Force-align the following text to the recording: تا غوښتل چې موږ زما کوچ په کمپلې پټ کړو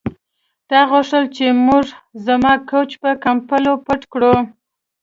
تا 0.69 0.79
غوښتل 0.91 1.23
چې 1.35 1.45
موږ 1.65 1.85
زما 2.25 2.53
کوچ 2.69 2.89
په 3.01 3.09
کمپلې 3.25 3.73
پټ 3.85 4.01
کړو 4.13 4.35